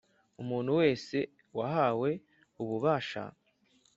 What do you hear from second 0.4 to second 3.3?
Umuntu wese wahawe ububasha